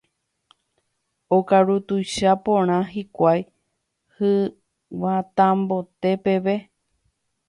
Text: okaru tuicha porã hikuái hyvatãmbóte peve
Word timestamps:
okaru 1.37 1.75
tuicha 1.87 2.31
porã 2.43 2.77
hikuái 2.93 3.41
hyvatãmbóte 4.15 6.11
peve 6.23 6.55